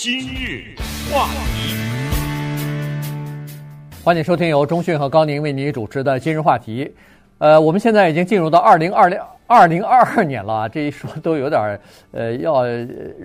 [0.00, 0.76] 今日
[1.12, 1.74] 话题，
[4.04, 6.88] 欢迎收听由中讯和高宁为您主持的今日话题。
[7.38, 11.80] 呃，我们现在已经进入到二零二零二零二二年了，这一说都有点
[12.12, 12.64] 呃要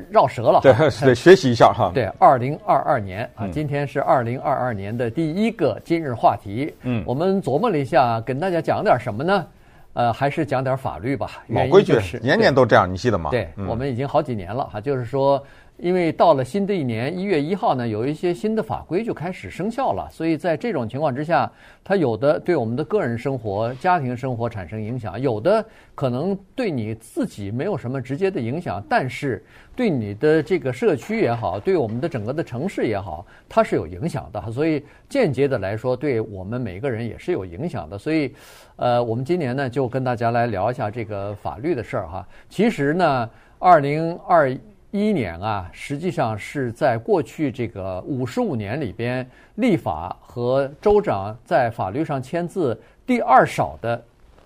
[0.09, 0.61] 绕舌了。
[0.63, 0.73] 对，
[1.05, 1.91] 得，学习一下哈。
[1.93, 6.73] 对，二零二二年啊，今天是二零二二年的第一个今日话题。
[6.81, 9.45] 嗯，我们琢磨了一下，跟大家讲点什么呢？
[9.93, 11.43] 呃，还是讲点法律吧。
[11.49, 13.29] 老规矩，年年都这样，你记得吗？
[13.29, 15.39] 对，我们已经好几年了哈，就是说。
[15.83, 21.51] 因为到了新的一年一月一号呢，有一些新的法规就开始生效了，所以在这种情况之下，
[21.83, 25.63] 它有的对我们的个人生活、家庭生活产生影响，有的
[25.93, 29.43] 可能对你自己没有什么直接的影响，但是
[29.75, 34.41] 对你的这个社区也好，对我们的整个的城市也好，它是有影响的。
[34.53, 37.97] 所以间接的来说，对我们每个人也是有影响的。
[37.97, 38.33] 所以，
[38.77, 42.25] 呃，我们今年呢就跟大家来聊一下这个法律的事儿哈。
[42.47, 44.57] 其实呢，二零二。
[44.93, 53.99] 一年啊，实际上是在过去这个五十五年里边，立法和州长在法律上签字第二少的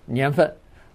[0.05, 0.49] 年份，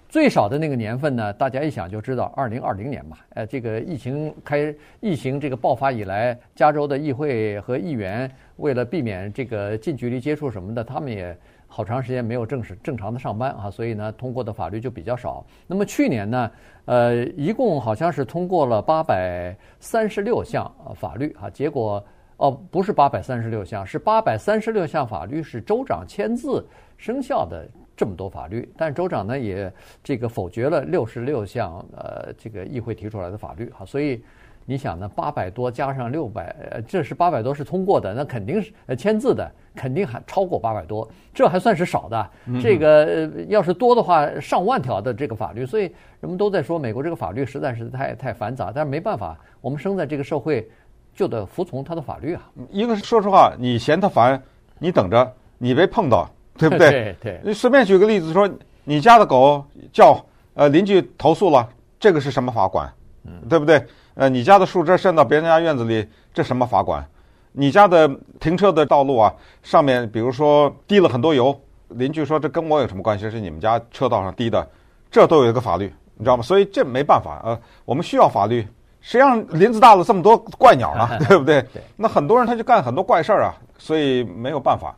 [0.09, 3.19] 最少的那个年份呢，大家一想就知道，二零二零年嘛。
[3.35, 11.37] 呃，这个疫情开疫情这个爆发以来，加州的议会和议员为了避免这个近距离接触什么的，他们也。
[11.75, 15.43] 好长时间没有正式正常的上班啊，所以呢，通过的法律就比较少。
[15.67, 16.51] 那么去年呢，
[16.85, 22.05] 呃，一共好像是通过了八百三十六项法律啊，结果
[22.37, 26.63] 哦，不是八百三十六项，是八百三十六项法律是州长签字
[26.99, 29.73] 生效的这么多法律，但州长呢也
[30.05, 34.23] 这个否决了六十六项呃这个议会提出来的法律啊，所以。
[34.65, 35.09] 你想呢？
[35.09, 42.31] 八百多加上六百，呃，这是八百多是通过的，那肯定是呃签字的，肯定还超过八百多，这还算是少的。
[42.63, 45.85] 这个呃要是多的话，上万条的这个法律，所以
[46.21, 50.69] 人们都在说美国这个法律实在是太太繁杂，但是没办法，我们生在这个社会
[51.15, 52.49] 就得服从他的法律啊。
[52.71, 54.41] 一个是说实话，你嫌他烦，
[54.79, 56.91] 你等着，你别碰到，对不对？
[56.91, 57.41] 对对。
[57.45, 58.49] 你随便举个例子说，
[58.85, 60.25] 你家的狗叫，
[60.55, 61.69] 呃，邻居投诉了，
[61.99, 62.89] 这个是什么法管？
[63.25, 63.85] 嗯，对不对？
[64.15, 67.05] 呃，你家的树枝伸到别人家院子里，这什么法管？
[67.53, 71.59] 你家的停车的道路啊，上面比如说滴了很多油，
[71.89, 73.31] 邻居说这跟我有什么关系？
[73.31, 74.67] 是你们家车道上滴的，
[75.11, 76.43] 这都有一个法律，你知道吗？
[76.43, 78.67] 所以这没办法，呃，我们需要法律。
[79.01, 81.09] 谁让林子大了这么多怪鸟呢？
[81.27, 81.65] 对不对？
[81.97, 84.95] 那很多人他就干很多怪事儿啊，所以没有办法。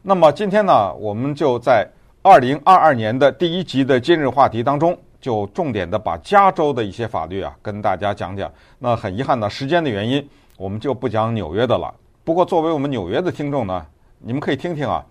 [0.00, 1.86] 那么今天呢，我们就在
[2.22, 4.96] 二零二二年的第一集的今日话题当中。
[5.22, 8.52] 就重点的把加州的一些法律啊跟大家讲讲。
[8.78, 10.28] 那很遗憾呢，时间的原因，
[10.58, 11.94] 我们就不讲纽约的了。
[12.24, 13.86] 不过作为我们纽约的听众呢，
[14.18, 15.02] 你们可以听听啊，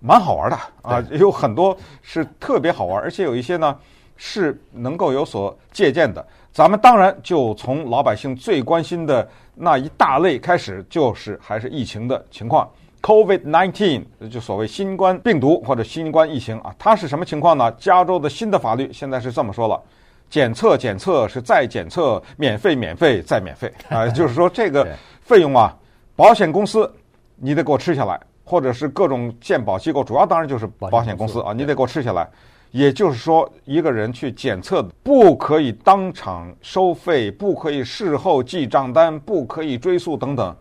[0.00, 3.76] 蛮好玩的啊，有很多是特别好玩，而且有一些呢
[4.16, 6.24] 是能够有所借鉴的。
[6.52, 12.68] 咱们当然就从老百姓最关心的那一大类开始，就是还是疫情的情况。
[13.02, 17.70] COVID-19 就所谓新冠病毒或者新冠疫情啊，它是什么情况呢？
[17.72, 19.80] 加州的新的法律现在是这么说了：
[20.28, 24.86] 检测检测是再检测，免费免费再免费 啊，就是说这个
[25.20, 25.74] 费用啊，
[26.16, 26.92] 保险公司
[27.36, 32.28] 你得给我吃下来，或者是各种健保机构，主要当然就是保险公司啊，你得给我吃下来。
[32.70, 40.54] 也就是说，一个人去检测不可以当场收费，不可以事后记账单，不可以追溯等等，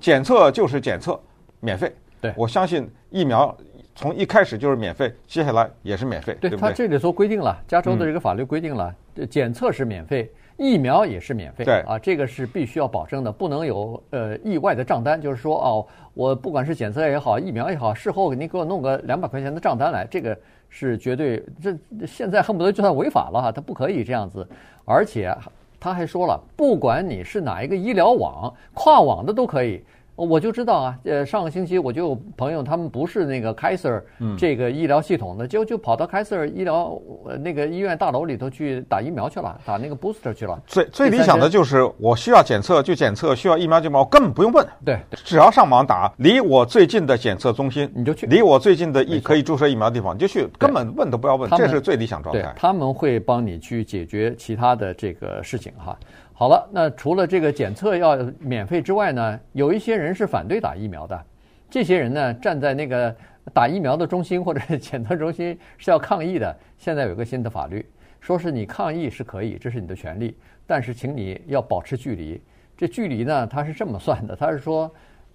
[0.00, 1.20] 检测就是检测。
[1.60, 3.54] 免费，对，我相信疫苗
[3.94, 6.50] 从一开始就是免费，接下来也是免费，对？
[6.50, 11.80] 他这里头规定了，加州的这个法律规定了，嗯、检测是免费，疫苗也是免费，对。
[11.86, 20.38] 啊，这个是必须要保证的，不能有呃意外的账单，就是说哦，我不管是检测也好，疫苗也好，事后你给我弄个两百块钱的账单来，这个
[20.70, 24.46] 是绝对，这现在恨不得就算违法了哈，他不可以这样子，
[24.86, 25.36] 而且
[25.78, 29.84] 他还说了，不管你是哪一个医疗网，跨网的都可以。
[30.16, 34.02] 我就知道啊，呃，上个星期我就有朋友，他们不是那个 Kaiser
[34.36, 37.00] 这个医疗系统的，就就跑到 Kaiser 医疗
[37.40, 40.60] 那个医院大楼里头去打疫苗去了，打那个 booster 去了。
[40.66, 44.66] 最最理想的就是我需要检测就检测，需要疫苗就毛，根本不用问。
[44.84, 52.42] 对，只要上网打离我最近的检测中心，你就去；离我最近的疫可以注射疫苗的地方，你就去，根本问都不要问，这是最理想状态。
[52.42, 55.96] 对，他们会帮你去解决其他的这个事情哈。
[56.40, 61.24] 好了，那除了这个检测要免费之外呢，有一些人是反对打疫苗的。
[61.68, 63.14] 这些人呢，站在那个
[63.52, 66.56] 打疫苗的中心或者是检测中心是要抗议的。
[66.78, 67.84] 现在有个新的法律，
[68.20, 70.34] 说是你抗议是可以，这是你的权利，
[70.66, 72.40] 但是请你要保持距离。
[72.74, 74.90] 这距离呢，他是这么算的，他是说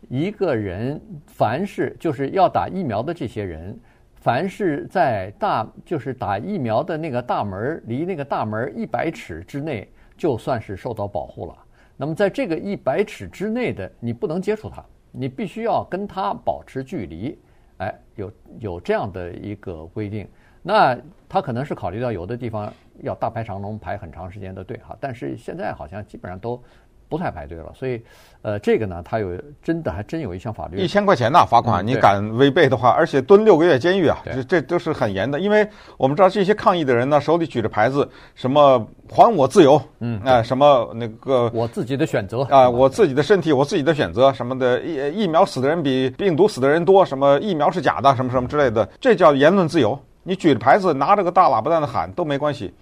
[0.10, 3.80] 一个人凡是就是要打疫苗的这些人，
[4.16, 9.88] 凡是在大就是打疫苗的那个大门离那个大门一百尺之内。
[10.18, 11.58] 就算是受到保护了，
[11.98, 17.38] 那么在这个一百尺之内的，你不能接触它，你必须要跟它保持距离。
[17.78, 20.28] 哎，有有这样的一个规定，
[20.62, 20.98] 那
[21.28, 26.62] 他可能是考虑到有的地方要大排长龙排很长时间的队哈，但是现在好像基本上都。
[27.08, 28.02] 不太排队了，所以，
[28.42, 29.30] 呃，这个呢，他有
[29.62, 35.40] 真的还真有一项法律，一千块钱呢罚款，你敢违背的话，而且蹲六个月监狱啊，这这都是很严的。
[35.40, 35.68] 因为
[35.98, 49.98] 我们知道这些抗议的人呢，手里举着牌子，什么还我自由，嗯，啊，什么那个我自己的选择啊，我自己的身体，我自己的选择，什么的疫疫苗死的人比病毒死的人多，什么疫苗是假的，什么什么之类的，这叫言论自由。
[50.24, 52.74] 你举着牌子，拿着个大喇叭在那喊都没关系。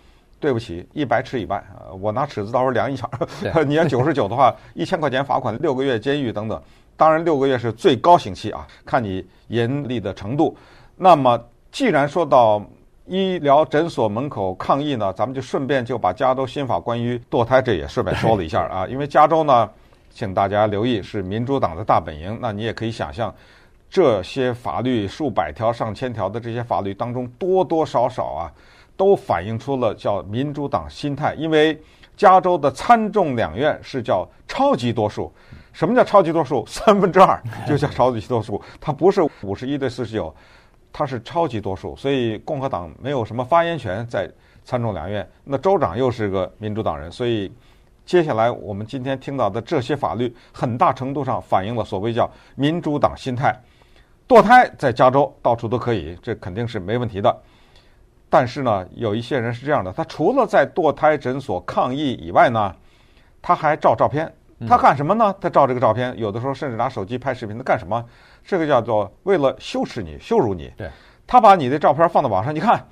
[0.43, 1.63] 对不起，一百尺以外，
[2.01, 3.09] 我拿尺子到时候量一下。
[3.65, 6.61] 你要九十九的话，一千块钱罚款，六个月监狱等等。
[6.97, 10.53] 当然，六个月是最高刑期啊，看你严厉的程度。
[10.97, 11.41] 那么，
[11.71, 12.61] 既然说到
[13.05, 18.85] 医疗诊所门口抗议呢，咱们就顺便就把加州新法关于堕胎这也顺便说了一下啊。
[18.85, 19.69] 因为加州呢，
[20.11, 23.33] 请大家留意是民主党的大本营，那你也可以想象，
[23.89, 28.51] 这些法律数百条、上千条的这些法律当中，多多少少啊。
[28.95, 31.79] 都反映出了叫民主党心态，因为
[32.15, 35.31] 加州的参众两院是叫超级多数。
[35.71, 36.63] 什么叫超级多数？
[36.69, 40.33] 三分之二 就叫超级多数，它不是五十一对四十九，
[40.91, 41.95] 它是超级多数。
[41.95, 44.29] 所以共和党没有什么发言权在
[44.63, 45.27] 参众两院。
[45.43, 47.51] 那州长又是个民主党人，所以
[48.05, 53.59] 接下来我们今天听到的这些法律，很大程度上反映了所谓叫民主党心态。
[54.27, 57.35] 堕胎在加州到处都可以，这肯定是没问题的。
[58.33, 62.73] 但是呢，有一些人是这样的，他除了在堕胎诊所抗议以外呢，
[63.43, 64.33] 他还照照片。
[64.67, 65.35] 他干什么呢？
[65.39, 67.55] 他照这个照片，有的时候甚至拿手机拍视频。
[67.55, 68.03] 他干什么？
[68.43, 70.73] 这个叫做为了羞耻你、羞辱你。
[70.75, 70.89] 对，
[71.27, 72.83] 他把你的照片放到网上，你看，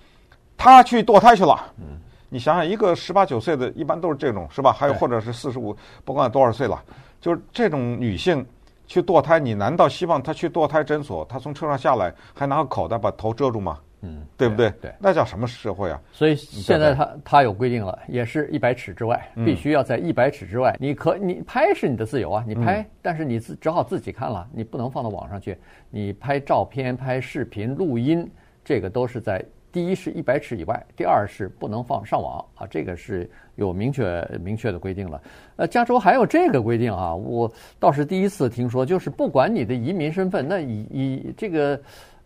[0.55, 1.59] 他去堕胎去了。
[1.79, 1.97] 嗯，
[2.29, 4.71] 你想想，一个十八九岁的，一般都是这种，是吧？
[4.71, 6.79] 还有或者是四十五，不管多少岁了，
[7.19, 8.45] 就是这种女性
[8.85, 13.79] 去堕胎，你难道希望她去堕胎诊所，她从车上下来还拿个口袋把头遮住吗？
[14.01, 14.71] 嗯，对不对？
[14.81, 16.01] 对，那叫什么社会啊？
[16.11, 20.75] 所以现在他他有规定了，也是一百尺之外，必须要在一百尺之外。
[20.79, 25.55] 你可你拍是你的自由啊，你拍，但是你自只好自己看了，你不能放到网上去。
[25.89, 28.27] 你拍照片、拍视频、录音，
[28.65, 35.21] 这个都是在第一是一百尺以外，第二是不能放上网啊，这个是有明确明确的规定了。
[35.57, 41.79] 呃，加州还有这个规定啊，我倒是第一次听说，就是不管你的移民身份，那以以这个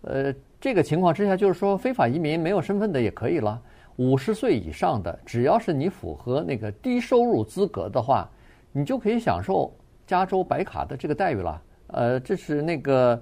[0.06, 0.34] 呃。
[0.58, 3.62] 这个情况之下，就是说非法移民没有身份的也可以了。
[3.98, 8.28] 五十岁以上的，只要是你符合那个低收入资格的话，
[8.72, 9.72] 你就可以享受
[10.08, 11.62] 加州白卡的这个待遇了。
[11.88, 13.22] 呃，这是那个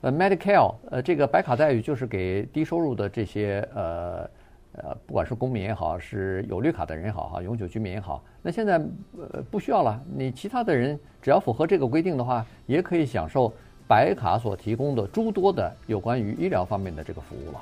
[0.00, 4.30] 呃 Medicare，呃，这个白卡待遇就是给低收入的这些呃
[4.74, 8.76] 呃，不管是公民也好，是有绿卡的人也好，哈，永久居民也好，那现在
[9.18, 10.00] 呃不需要了。
[10.14, 13.52] 你其他的人只要符合这个规定的话，也可以享受。
[13.88, 17.60] 白卡所提供的诸多的有关于医疗方面的这个服务了。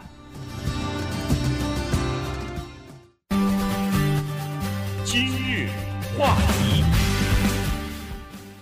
[5.05, 5.69] 今日
[6.19, 6.53] 话题，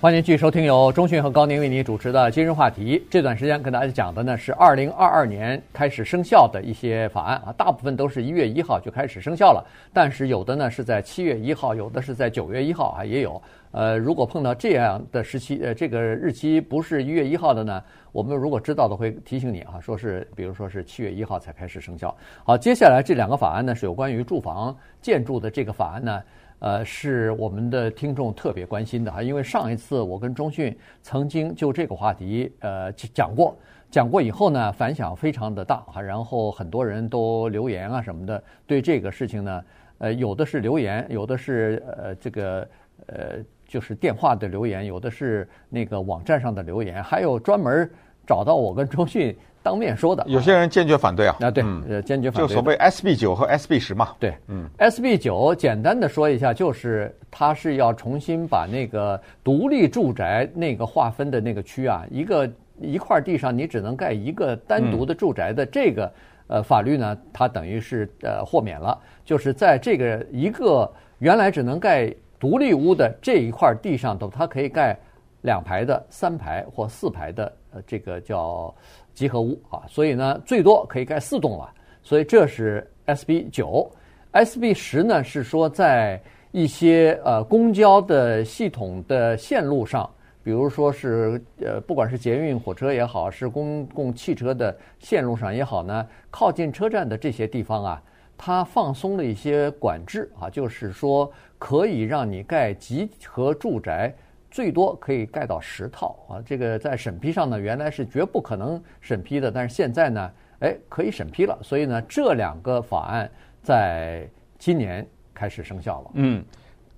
[0.03, 2.99] 欢迎继续收听由中讯和高宁为你主持的《今日话题》。
[3.09, 13.41] 这段时间跟大家讲的呢是二零二二年开始生效的一些法案啊，大部分都是一月一号就开始生效了，但是有的呢是在七月一号，有的是在九月一号啊，也有。
[13.71, 17.81] 呃，如果碰到这样的时期，呃，这个日期不是一月一号的呢，
[18.11, 22.13] 我们如果知道的会提醒你啊，说是，比如说是七月一号才开始生效。
[22.43, 26.21] 好，接下来这两个法案呢，是有关于住房建筑的这个法案呢，
[26.63, 33.57] 呃，是我们的听众特别关心的啊，因为上一次我跟中讯曾经就这个话题呃讲过，
[33.91, 39.65] 讲过以后呢，反响非常的大啊，然后很多人都留言啊什么的，对这个事情呢，
[39.99, 42.69] 呃，有的是留言，有的是呃这个
[43.07, 43.45] 呃。
[43.73, 47.91] 就是电话的留言，有的是那个网站上的留言，还有专门
[48.27, 50.25] 找到我跟中讯当面说的。
[50.27, 51.37] 有些人坚决反对啊。
[51.41, 52.49] 啊，对，呃，坚决反对。
[52.49, 54.09] 就所谓 SB 九和 SB 十嘛。
[54.19, 62.51] 对，嗯，SB 九简单的说一下，就是它是要重新把那个独立住宅那个划分的那个区啊，一个
[62.81, 66.13] 一块地上你只能盖一个单独的住宅的这个
[66.49, 72.13] 呃法律呢，它等于是呃豁免了，就是在这个一个原来只能盖。
[72.43, 74.99] 独立屋的这一块地上头，它可以盖
[75.43, 78.75] 两排的、三排或四排的，呃，这个叫
[79.15, 79.83] 集合屋啊。
[79.89, 81.73] 所以呢，最多可以盖四栋了。
[82.03, 83.91] 所以这是 SB 九
[84.33, 90.09] ，SB 十呢是说在一些呃公交的系统的线路上，
[90.43, 98.03] 比如说是呃不管是捷运火车也好，是公共汽车的线路上也好呢，靠近车站的这些地方啊。
[98.45, 104.13] 它放松了一些管制啊，就是说可以让你盖集合住宅，
[104.53, 106.39] 最多可以盖到十套啊。
[106.47, 110.31] 这个在审批上呢，原来是绝不可能审批的，但是现在呢，
[110.61, 111.59] 哎，可以审批了。
[111.63, 113.29] 所以呢，这两个法案
[113.65, 114.29] 在
[114.59, 115.05] 今年
[115.35, 116.11] 开始生效了。
[116.15, 116.45] 嗯。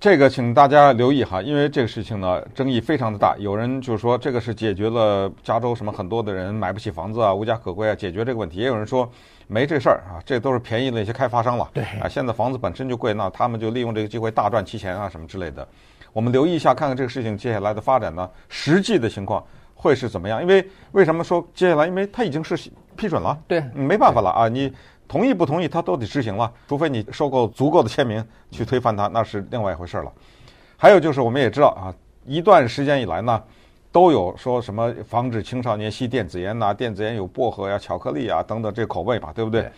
[0.01, 3.35] 这个请大家留意哈，因为这个事情呢，争议非常的大。
[3.39, 8.59] 有人就说这个是解决了加州什么很多的人买不起房子啊，无家可归啊，解决这个问题。
[8.59, 9.11] 也有人说
[9.47, 11.71] 没这事儿啊，这都是便宜的一些开发商了。
[11.73, 15.67] 对啊，现在房子本身就贵，那他们就利用这个机会大赚其钱啊，什么之类的。
[16.15, 19.45] 我们留意一下，看看这个事情接下来的发展呢，实际的情况
[19.75, 20.41] 会是怎么样？
[20.41, 21.87] 因为为什么说接下来？
[21.87, 22.57] 因为它已经是
[22.97, 24.73] 批准了，对，没办法了啊，你。
[25.07, 30.11] 同意不同意，他都得执行了，除非你收购足够的签名去推翻它，那是另外一回事了。
[30.79, 31.93] 还有就是，我们也知道啊，
[32.25, 33.41] 一段时间以来呢，
[33.93, 39.71] 都有说什么防止青少年吸电子烟呐，电子烟有薄荷呀、巧克力啊等等这口味吧，对不对？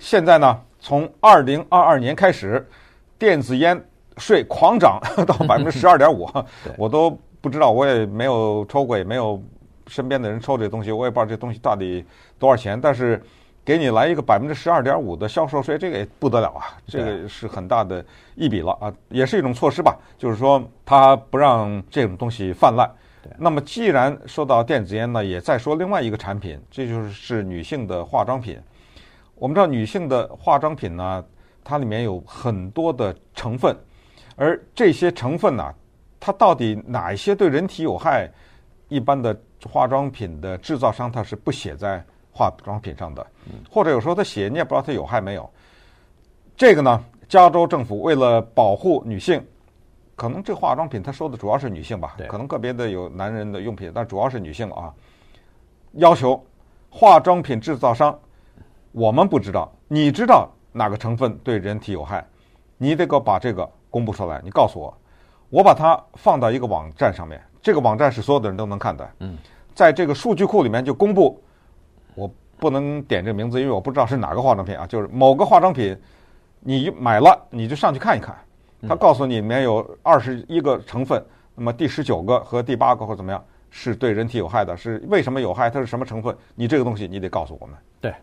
[0.00, 2.68] 现在呢，从二零二二年开始，
[3.16, 3.80] 电子烟
[4.18, 6.28] 税狂涨 到百分之十二点五，
[6.76, 9.42] 我都不知道，我也没有抽过，也没有
[9.86, 12.04] 身边的人抽这东西，我也不知道这东西到底
[12.38, 13.22] 多少钱，但是。
[13.66, 16.78] 给你来一个百分之十二点五的销售税，这个也不得了啊！
[16.86, 18.06] 这个是很大的
[18.36, 19.98] 一笔了啊，也是一种措施吧。
[20.16, 22.88] 就是说，它不让这种东西泛滥。
[23.36, 28.56] 那么，既然说到电子烟呢，也再说另外一个产品，这就是女性的化妆品。
[29.34, 31.24] 我们知道，女性的化妆品呢，
[31.64, 33.76] 它里面有很多的成分，
[34.36, 35.74] 而这些成分呢，
[36.20, 38.30] 它到底哪一些对人体有害？
[38.88, 39.36] 一般的
[39.68, 42.04] 化妆品的制造商，它是不写在。
[42.38, 43.26] 化妆品上的，
[43.70, 45.50] 或者有时候他写，你也不知道它有害没有。
[46.54, 49.42] 这个呢，加州政府为了保护女性，
[50.14, 54.92] 可能这化妆品他说的主要是女性吧，可能个别的有男人的用品，但主要是女性啊。
[55.92, 56.38] 要求
[56.90, 58.14] 化妆品制造商，
[58.92, 62.22] 我们不知道，你知道哪个成分对人体有害，
[62.76, 64.96] 你得给我把这个公布出来，你告诉我，
[65.50, 69.08] 我把它放到一个网站上面，这个网站是所有的人都能看的。
[69.20, 69.36] 嗯，
[69.74, 71.42] 在这个数据库里面就公布。
[72.14, 74.86] 我不能点这个名字，因为我不知道是哪个化妆品啊。
[74.86, 75.94] 就是某个化妆品，
[76.60, 78.34] 你买了你就上去看一看，
[78.88, 81.22] 他告诉你里面有二十一个成分，
[81.54, 85.68] 那么第十九个和第八个或怎么样是对人体有害的，是为什么有害？
[85.68, 86.34] 它是什么成分？
[86.54, 87.76] 你这个东西你得告诉我们。
[88.00, 88.14] 对，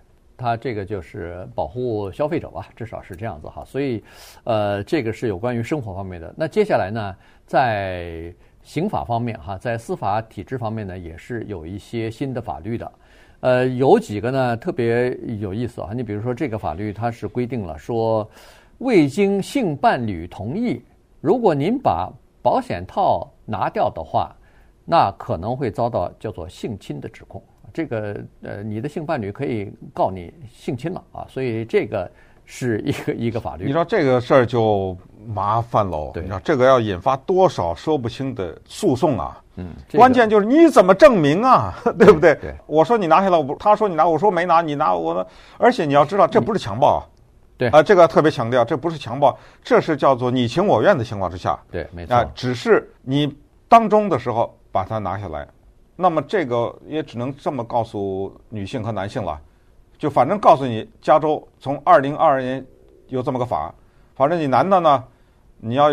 [0.44, 3.64] 它这个就是保护消费者吧，至少是这样子哈。
[3.64, 4.04] 所以，
[4.44, 6.34] 呃，这个是有关于生活方面的。
[6.36, 12.92] 那接下来呢，在刑法方面哈，在司法体制方面呢，也是有一些新的法律的。
[13.40, 15.92] 呃，有几个呢特别有意思啊。
[15.96, 18.30] 你比如说，这个法律它是规定了说，
[18.80, 20.82] 未经性伴侣同意，
[21.22, 24.36] 如果您把保险套拿掉的话，
[24.84, 27.42] 那可能会遭到叫做性侵的指控。
[27.74, 31.26] 这个呃，你的性伴侣可以告你性侵了啊。
[31.28, 32.10] 所以这个
[32.46, 33.66] 是一个 一个法律。
[33.66, 36.12] 你知道这个事儿就麻烦喽。
[36.14, 39.40] 对，你知道这个要引发多少说不清的诉讼啊？
[39.56, 42.34] 嗯，这个、关键就是你怎么证明啊， 对不对？
[42.36, 45.26] 对，我说你拿下来，我不，他说你拿，我说没拿，你拿我的。
[45.58, 47.02] 而且你要知道，这不是强暴啊。
[47.56, 51.58] 对啊，这个特别强调，这不是强暴，这是叫做你情我愿的情况之下。
[51.70, 52.16] 对，没错。
[52.16, 53.32] 啊，只是你
[53.68, 55.48] 当中的时候把它拿下来，
[55.96, 59.40] 那么这个也只能这么告诉女性和男性了，
[59.98, 62.66] 就反正告诉你，加州从二零二二年
[63.08, 63.74] 有这么个法，
[64.16, 65.04] 反正你男的呢，
[65.58, 65.90] 你要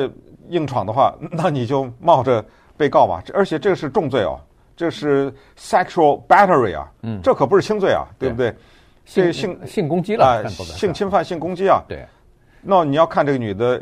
[0.48, 2.44] 硬闯的话，那你就冒着。
[2.80, 4.40] 被告吧， 而且这是重罪哦，
[4.74, 8.56] 这是 sexual battery 啊，嗯，这可不是轻罪啊，对不对？
[9.04, 12.06] 这性性攻击了啊，性侵犯、性攻击啊，对。
[12.62, 13.80] 那你要看这个女的，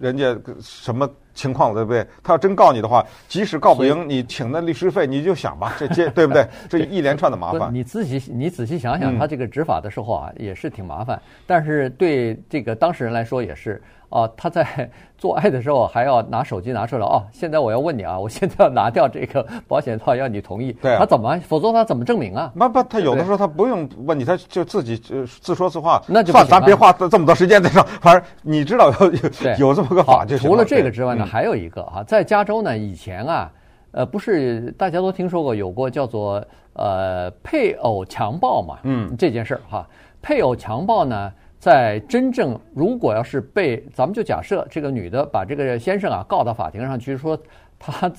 [0.00, 2.06] 人家什么情况，对不对？
[2.22, 6.46] 她要真告你的话，即使告不赢，你请的律师费，你就想吧，这这 对不对？
[6.68, 7.72] 这一连串的麻烦。
[7.72, 13.82] 你仔细你仔细想想，他这个执法的时候啊，也是挺麻烦，但是对这个当事人来说也是。
[14.10, 17.24] 哦，他在 做爱的时候还要拿手机拿出来哦。
[17.30, 20.72] 现在我要问你啊，我现在要拿掉这个 保险套，要你同意。
[20.72, 21.38] 对啊，他怎么？
[21.40, 22.50] 否则他怎么证明啊？
[22.54, 26.02] 那不，他有的时候他不用问你，他就自己就自说自话。
[26.08, 30.48] 那就算咱别花这么多时间在上，反正你知道有有有这么个法就行。
[30.48, 33.52] 除了这个之外呢，还有一个啊，在加州呢，以前啊，
[33.92, 38.78] 呃，不是大家都听说过有过叫做呃配偶强暴嘛？
[38.82, 39.86] 嗯，这件事儿哈，
[40.20, 41.32] 配偶强暴呢。
[41.60, 47.38] 在真正如果要是被咱们就假设这个女的把这个先生啊告到法庭上去，说
[47.78, 48.10] 他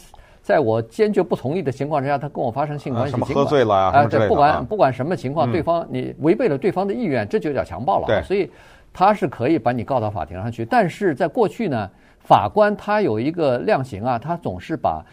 [0.44, 3.92] 在我坚决不同意的情况之下，他跟我发生性关系，什么喝醉了啊？
[3.96, 8.06] 哎，对，不管不管什么情况，对方你违背了对方的意愿，这就叫强暴了。
[8.06, 8.48] 对，所以
[8.94, 10.64] 他是可以把你告到法庭上去。
[10.64, 15.04] 但是在过去呢，法官他有一个量刑啊，他总是把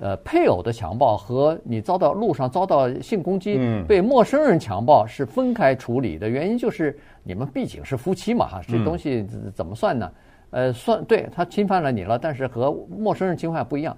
[0.00, 6.28] 呃，配偶的强暴和你遭到路上遭到性攻击，嗯被陌生人强暴是分开处理的。
[6.28, 10.10] 原因就是你们毕竟是夫妻嘛，哈，这东西怎么算呢？
[10.50, 13.96] 呃，算对他侵犯了你了，但是和陌生人侵犯不一样。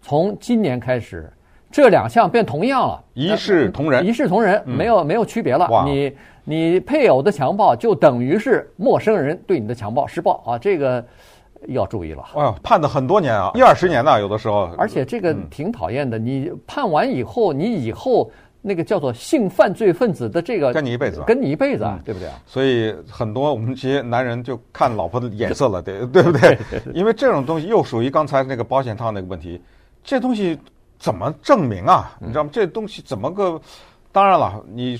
[0.00, 1.32] 从今年开始，
[1.70, 5.66] 这两项变同样了，一视同仁一视同仁，没有没有区别了。
[5.86, 6.12] 你
[6.44, 11.02] 你配偶的强暴就等于是陌生人对你的强暴施暴啊，这个
[11.68, 12.24] 要注意了。
[12.34, 14.70] 哎呦，判的很多年啊，一二十年呢，有的时候。
[14.78, 18.30] 而且这个挺讨厌的，你判完以后，你以后
[18.60, 22.38] 那个叫做性犯罪分子的这个跟你一辈子啊跟你一辈子啊，对不对啊？
[22.46, 26.58] 所以很多我们这些男人就看老婆的 眼色了，对 对不对？
[26.94, 29.60] 因为这种东西又属于刚才那个保险套那个问题，
[30.02, 30.58] 这东西
[30.98, 32.16] 怎么证明啊？
[32.20, 32.50] 你知道吗？
[32.52, 33.60] 这东西怎么个？
[34.12, 34.98] 当然了，你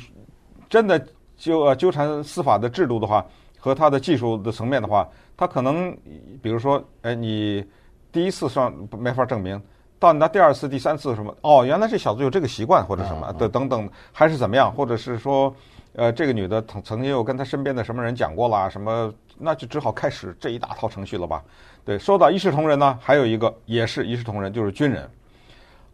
[0.69, 1.01] 真的
[1.37, 3.25] 纠呃纠缠司法的制度的话，
[3.59, 5.97] 和他的技术的层面的话，它可能
[6.43, 7.65] 比如说，哎，你
[8.13, 9.61] 第一次上没法证明。
[9.99, 11.35] 到你那第二次、第三次什么？
[11.41, 14.71] 哦，原来这小子有这个习惯，或者什么的等等，还是怎么样？
[14.71, 15.55] 或者是说，
[15.95, 19.13] 呃，这个女的曾曾经有跟他身边的什么人讲过啦，什么？
[19.39, 21.43] 那就只好开始这一大套程序了吧？
[21.85, 25.11] 对，说到一视同仁呢，还有一个也是一视同仁，就是军人。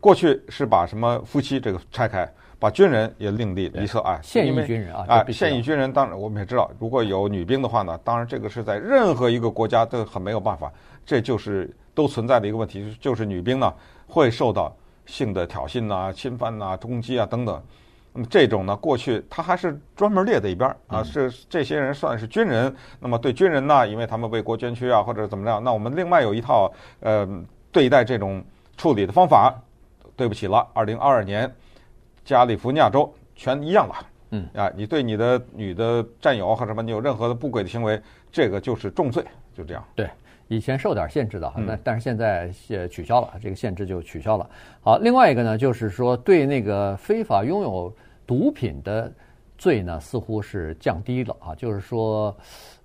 [0.01, 2.31] 过去是把什么夫妻这个拆开，
[2.61, 10.71] 把军人也另立一侧啊，现役军人啊，啊，现役军人当然我们也知道，如果有女兵的话呢，当然这个是在任何一个国家都很没有办法，
[11.05, 13.75] 这就是都存在的一个问题，就是女兵呢。
[14.13, 14.75] 会受到
[15.07, 17.63] 性的挑衅啊、侵犯啊、攻击啊等等。
[18.13, 22.75] 那么这种呢，过去他还是专门列在一边啊，是这些人算是军人。
[22.99, 27.25] 那么对军人呢，因为他们为国捐躯啊，或者怎么样，那我们另外有一套呃
[27.71, 28.45] 对待这种
[28.77, 29.55] 处理的方法。
[30.17, 31.51] 对不起了，二零二二年
[32.25, 33.95] 加利福尼亚州全一样了。
[34.31, 38.01] 嗯啊，你对你的女的战友或者什么，你有任何的不轨的行为，
[38.31, 39.25] 这个就是重罪，
[39.55, 39.85] 就这样。
[39.95, 40.09] 对。
[40.53, 44.51] 以前受点限制的，那但是现在也取消了，这个限制就取消了。
[44.81, 47.95] 好，另外一个呢，就是说对那个非法拥有
[48.27, 49.13] 毒品的
[49.57, 51.55] 罪呢，似乎是降低了啊。
[51.55, 52.37] 就是说，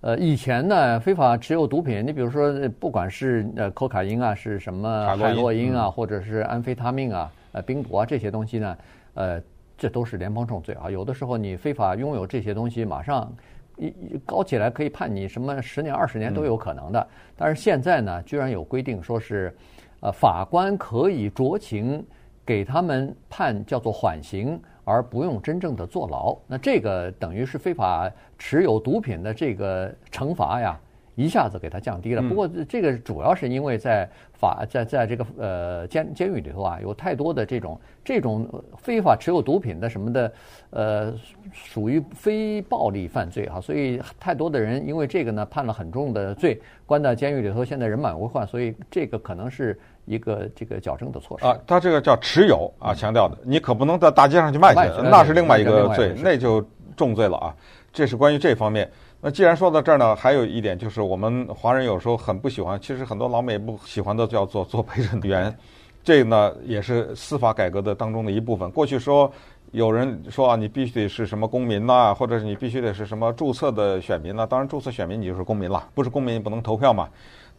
[0.02, 8.78] 呃，以前呢，非法持有毒品，你比如说，不管是呃，可卡因啊，是什么海洛因啊，或者是安非他命啊，呃，冰毒啊这些东西呢，
[9.16, 9.42] 呃，
[9.76, 10.90] 这都是联邦重罪啊。
[10.90, 13.30] 有的时候你非法拥有这些东西，马上。
[13.78, 13.94] 一
[14.26, 19.54] 高起来可以判你什么十年二十年都有可能的，但是现在呢，居然有规定说是，
[20.00, 22.02] 呃，法官可以酌情
[22.46, 26.34] 给他们判叫做缓刑，而不用真正的坐牢。
[26.48, 30.80] 那这个等于是非法持有毒品的这个惩罚呀。
[31.16, 38.48] 一下子给它降低了，不过这个主要是因为在法在在这个呃监监狱里头啊，有太多的这种这种
[38.78, 40.34] 非法持有毒品的什么的，
[40.72, 41.14] 呃，
[41.54, 51.58] 属于非暴力犯罪啊，所以太多的人因为这个呢判了很重的罪，关在监狱里头，现在人满为患，所以这个可能是一个这个矫正的措施啊。
[51.66, 56.62] 他这个叫持有啊，强调的，你可不能到大街上去卖去，那是另外一个罪，那就
[56.98, 57.56] 重罪了啊。
[57.94, 58.92] 这是关于这方面。
[59.26, 65.52] 那既然说到这儿呢，还有一点就是，我们华人有时候很不喜欢，其实很多老美不喜欢的叫做做陪审员，
[66.04, 68.70] 这个呢也是司法改革的当中的一部分。
[68.70, 69.32] 过去说
[69.72, 77.10] 有人说啊，你必须得是什么公民呐，或者是你必须得是什么注册的选民呐，当然注册选民你就是公民了，不是公民不能投票嘛，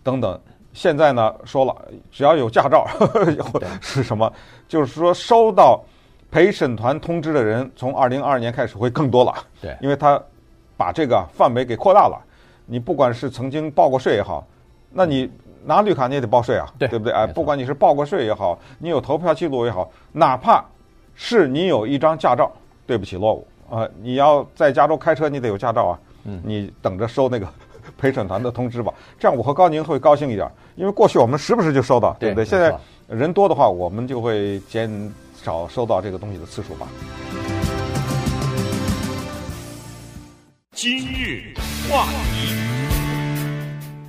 [0.04, 0.40] 等等。
[0.72, 1.74] 现在呢说了，
[2.12, 3.24] 只要有驾照呵呵
[3.80, 4.32] 是什么，
[4.68, 5.82] 就是说收到
[6.30, 9.34] 陪审团通知的人，从二零二二年开始会更多了。
[9.60, 10.22] 对，因为他。
[10.76, 12.18] 把这个范围给扩大了，
[12.66, 14.46] 你不管是曾经报过税也好，
[14.90, 15.30] 那你
[15.64, 17.12] 拿绿卡你也得报税啊，对，对不对？
[17.12, 20.64] 哎，不管你是报过税也好，你有投票记录也好，哪怕
[21.14, 22.50] 是你有一张驾照，
[22.86, 23.88] 对不起，落伍啊！
[24.00, 25.98] 你要在加州开车，你得有驾照啊。
[26.24, 27.48] 嗯，你等着收那个
[27.96, 28.92] 陪审团的通知吧。
[29.18, 32.44] 这样我和高宁会高兴一点，因为过去我们时不时就收到，对不对？
[32.44, 32.72] 现在
[33.08, 34.90] 人多的话，我们就会减
[35.34, 36.86] 少收到这个东西的次数吧。
[40.78, 41.54] 今日
[41.90, 42.52] 话题，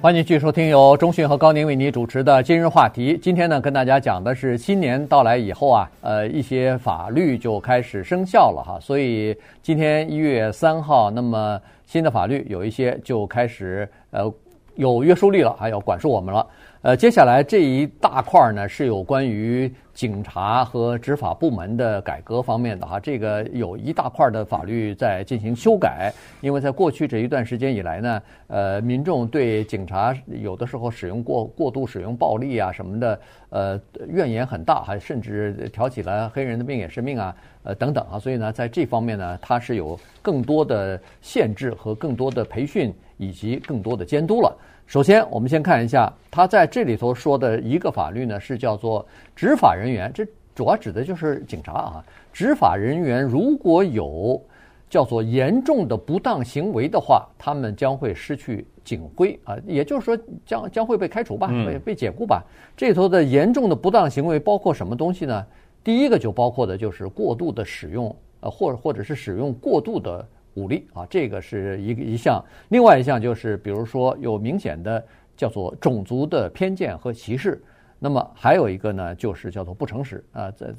[0.02, 3.18] 欢迎继续收听由中讯和高宁为您主持的今日话题。
[3.22, 8.78] 今天呢，跟大家讲的是新年到来以后啊，呃，一些法律就开始生效了哈。
[8.82, 14.30] 所以今天一月三号，那么新的法律有一些就开始呃
[14.76, 16.46] 有约束力了，还要管束我们了。
[16.82, 23.00] 呃，接下来这一大块呢，是有关于警察和执法部门的改革方面的哈。
[23.00, 38.20] 这个有一大块的法律在进行修改，因为在过去这一段时间以来呢，呃，民众对警察有的时候使用过过度使用暴力啊什么的，呃，怨言很大，还甚至挑起了黑人的命也是命啊，呃等等啊。
[38.20, 42.94] 所以呢，在这方面呢，它是有更多的限制和更多的培训。
[43.20, 44.56] 以及更多的监督了。
[44.88, 52.06] 首先，我们先看一下他在这里头说的一个法律呢，是叫做执法人员，这主要指的就是警察啊。
[52.32, 54.42] 执法人员如果有
[54.90, 62.42] 叫做严重的不当行为的话，他们将会失去警徽啊，也就是说将将会被开除吧，被被解雇吧。
[62.78, 65.46] 这里头的严重的不当行为包括什么东西呢？
[65.84, 70.26] 第一个就包括的就是过度的使用，呃，或或者是使用过度的。
[70.58, 75.02] 武力啊，这个是一个一项，另外一项就是，比如说有明显的
[75.36, 77.62] 叫做种族的偏见和歧视，
[78.00, 80.74] 那么还有一个呢，就是叫做不诚实啊，在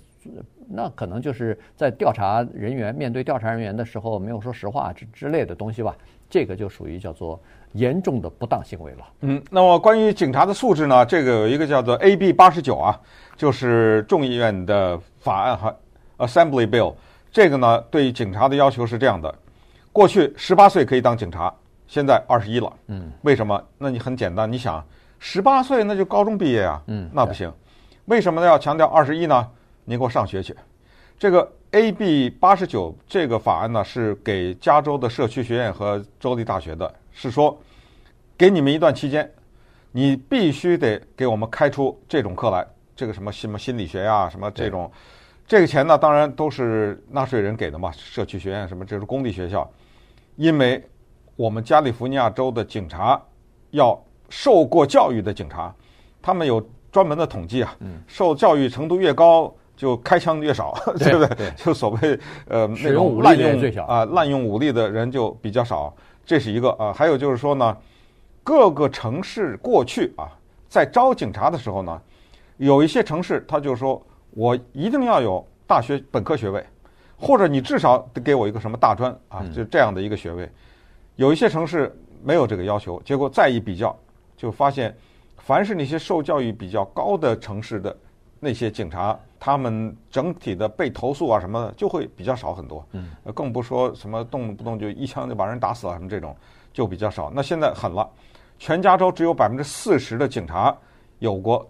[0.68, 5.96] 那可能就是在调查人员面对调查人员的时候没有说实话之之类的东西吧，
[6.28, 7.40] 这个就属于叫做
[7.72, 8.98] 严重的不当行为了。
[9.20, 13.00] 嗯，那么关于警察的素质呢，这个有一个叫做 AB 八十九啊，
[13.36, 15.74] 就是众议院的法案哈
[16.18, 16.94] ，Assembly Bill，
[17.30, 19.32] 这个呢对警察的要求是这样的。
[19.98, 21.52] 过去十八岁可以当警察，
[21.88, 22.72] 现在二十一了。
[22.86, 23.60] 嗯，为什么？
[23.78, 24.80] 那你很简单，你想，
[25.18, 26.80] 十八岁那就高中毕业啊。
[26.86, 27.52] 嗯，那不行。
[28.04, 29.50] 为什么要强调二十一呢？
[29.84, 30.54] 你给我上学去。
[31.18, 37.60] 这个 AB 八十九这个法案呢，是给加州的社区学院和州立大学的，是说，
[38.36, 39.28] 给你们一段期间，
[39.90, 42.64] 你必须得给我们开出这种课来。
[42.94, 44.88] 这个什么什么心理学呀，什么这种，
[45.44, 47.90] 这个钱呢，当然都是纳税人给的嘛。
[47.90, 49.68] 社区学院什么，这是公立学校。
[50.38, 50.80] 因为
[51.34, 53.20] 我们加利福尼亚州的警察
[53.72, 55.74] 要受过教育的警察，
[56.22, 61.50] 他们有专门的统计啊，受教育程度越高，就开枪越少， 对不对？
[61.56, 65.92] 就所谓呃那种滥用啊滥用武力的人就比较少，
[66.24, 66.92] 这是一个啊。
[66.92, 67.76] 还有就是说呢，
[68.44, 70.30] 各个城市过去啊，
[70.68, 72.00] 在招警察的时候呢，
[72.58, 76.64] 有一些城市他就说我一定要有大学本科学位。
[77.18, 80.48] 或者你至少得给我一个什么大专啊，就这样的一个学位。
[81.16, 83.94] 有一些城市没有这个要求，结果再一比较，
[84.36, 84.96] 就发现，
[85.36, 87.96] 凡是那些受教育比较高的城市的
[88.38, 92.86] 那些警察，他们整体的被投诉啊什么的就会比较少很多。
[92.92, 96.36] 嗯，更不说什么动不动就一枪就把人打死了什么这种
[96.72, 97.32] 就比较少。
[97.34, 98.08] 那现在狠了，
[98.60, 100.72] 全加州只有百分之四十的警察
[101.18, 101.68] 有过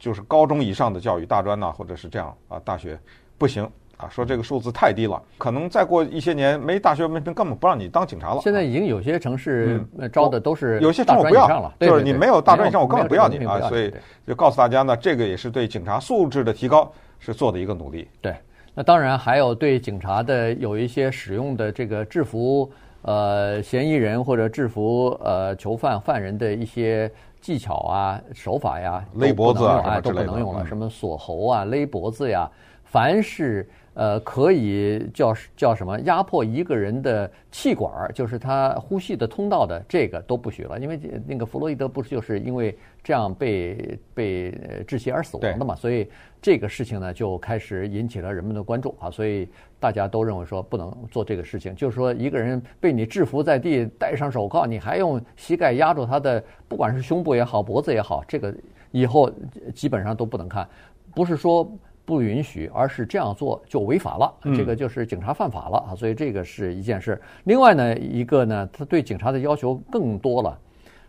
[0.00, 2.98] 就是高中以上的教育，大专呐，或者是这样啊，大学
[3.38, 3.70] 不行。
[3.96, 8.40] 啊，说这个数字太低了，可能再过一些年没大学文凭根本不让你当警察了。
[8.42, 9.80] 现在已经有些城市
[10.12, 13.60] 招的都是有些城市不要了，就是你没有大专以上，我根本不要你啊。
[13.68, 13.94] 所以
[14.26, 18.08] 就告诉大家呢，这个也是对警察素质的提高是做的一个努力。
[18.20, 18.34] 对，
[18.74, 22.68] 那当然还有对警察的有一些使用的这个制服
[23.02, 27.08] 呃嫌疑人或者制服呃囚犯犯人的一些
[27.40, 32.50] 技巧啊手法呀，勒脖子啊都不能用了，什么锁喉啊勒脖子呀，
[32.82, 33.68] 凡是。
[33.94, 40.78] 呃，可以叫叫什么压迫一个人的气管儿，就是他呼吸的通道的，这个都不许了。
[40.80, 46.08] 因为那个弗洛伊德不是就是因为这样被被窒息而死亡的嘛，所以
[46.42, 49.08] 这个事情呢就开始引起了人们的关注啊。
[49.08, 58.52] 所以大家都认为说不能做这个事情，就是说一个人被你制服在地，戴上手铐，你还用膝盖压住他的，不管是胸部也好，脖子也好，这个
[58.90, 59.30] 以后
[59.72, 60.68] 基本上都不能看，
[61.14, 61.70] 不是说。
[62.04, 65.94] 不允许，而是这样做就违法了，这个就是警察犯法了啊！
[65.94, 67.18] 所以这个是一件事。
[67.44, 70.58] 另外呢，一个呢，他对警察的要求更多了。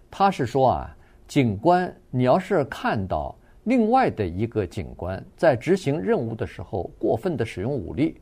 [0.09, 0.95] 他是说啊，
[1.27, 8.21] 警官，你要是看到另外的一个警官在执行任务的时候过分的使用武力，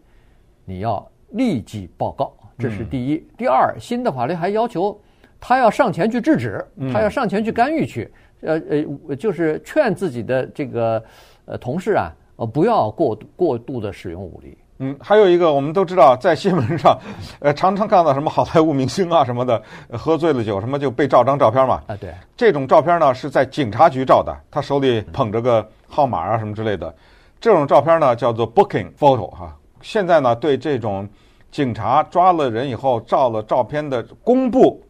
[0.66, 3.24] 你要立即报告，这是第一。
[3.38, 5.00] 第二，新的法律还要求
[5.40, 8.60] 他要上前去制止，他要上前去干预去，呃
[9.08, 11.04] 呃，就是劝自己的这个
[11.46, 12.12] 呃同事啊。
[12.36, 14.58] 呃，不要过过度的使用武力。
[14.80, 17.00] 嗯，还有一个，我们都知道，在新闻上，
[17.40, 21.82] 呃，常常看到什么好莱坞明星啊什么的，喝醉了酒什么就被照张照片嘛。
[21.88, 22.14] 啊，对。
[22.36, 26.94] 这种照片呢是在警察局照的，他手里捧着个号码啊什么之类的。
[27.40, 29.56] 这种照片呢叫做 booking photo 哈。
[29.82, 31.08] 现在呢对这种
[31.52, 34.82] 警察抓了人以后照了照片的公布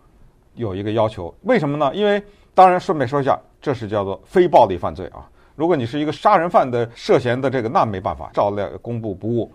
[0.56, 1.92] 有一个要求，为什么呢？
[1.94, 2.24] 因为
[2.56, 5.28] 当然顺便说一下，这是叫做非暴力犯罪啊。
[5.56, 9.52] 如果你是一个杀人犯的涉嫌的这个，那没办法，照料公布不误。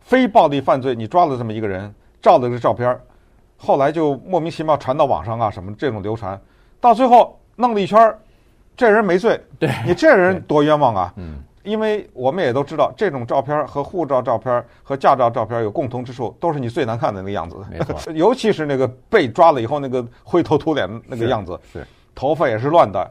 [0.00, 2.98] 非暴力犯罪，你抓了这么一个人，照了这个照片，
[3.56, 6.40] 后来就莫名其妙传到网上啊，什么这种流传，
[6.80, 8.16] 到最后弄了一圈，
[8.76, 11.12] 这人没罪，对你这人多冤枉啊！
[11.16, 17.56] 嗯，因为我们也都知道，这种照片和护照照片和驾照照片有共同之处，都是你最难看的那个样子。
[17.70, 23.10] 没错， 尤其是那个被抓了以后那个灰头土脸那个样子，是，是头发也是乱的。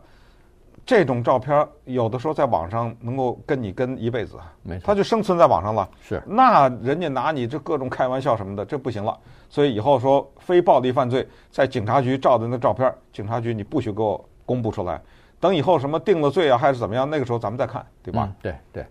[0.87, 5.87] 这种照片有的时候在网上能够跟你跟一辈子，没错，他就生存在网上了。
[6.01, 9.15] 是，那人家拿你这各种开玩笑什么的，这不行了。
[9.49, 15.01] 所以以后说非暴力犯罪在警察局照的那照片，警察局你不许给我公布出来。
[15.41, 18.23] 等以后什么定了罪啊，还是怎么样，那个时候咱们再看，对吧？
[18.23, 18.85] 嗯、对对。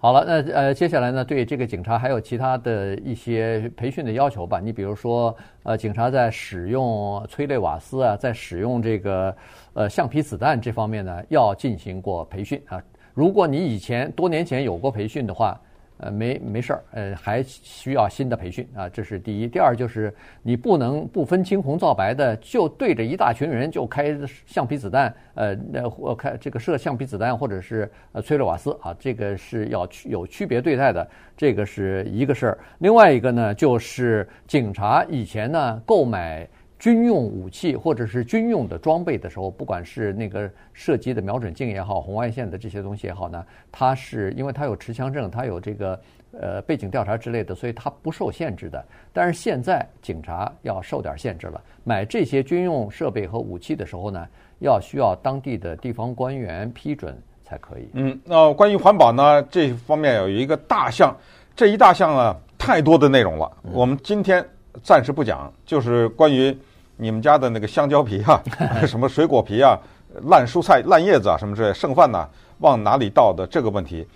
[0.00, 4.60] 好了，那呃，接下来呢，对这个警察还有其他的一些培训的要求吧。
[4.60, 9.36] 你比如说，呃，警察在使用催泪瓦斯啊，在使用这个
[9.74, 12.80] 呃橡皮子弹这方面呢，要进行过培训啊。
[13.12, 15.60] 如果你以前多年前有过培训的话，
[15.98, 19.46] 呃，没没事儿，呃，还需要新的培训啊，这是第一。
[19.46, 31.06] 第二就是你不能不分青红皂白的就对着一大群人就开橡皮子弹，呃，那或开这个射橡皮子弹或者是呃催泪瓦斯啊，这个是要区有区别对待的，
[31.36, 32.58] 这个是一个事儿。
[32.78, 36.48] 另外一个呢，就是警察以前呢购买。
[36.78, 48.84] 军用武器或者是军用的装备的时候，不管是那个射击的瞄准镜也好，红外线的这些东西也好呢，它是因为它有持枪证，它有这个呃背景调查之类的，所以它不受限制的。
[49.12, 54.24] 但是现在警察要受点限制了，买这些军用设备和武器的时候呢，
[54.60, 57.88] 要需要当地的地方官员批准才可以。
[57.94, 61.12] 嗯，那关于环保呢，这方面有一个大项，
[61.56, 64.44] 这一大项呢太多的内容了，我们今天
[64.84, 66.56] 暂时不讲，就是关于。
[66.98, 68.42] 你们家的那个香蕉皮啊，
[68.84, 69.78] 什么水果皮啊，
[70.24, 74.06] 烂蔬菜、烂叶子啊，什么之类剩饭呢，往哪里倒的这个问题，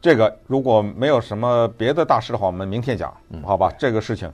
[0.00, 3.70] 这个如果没有什么别的大事的话，我们明天讲，好吧？
[3.78, 4.32] 这个事情，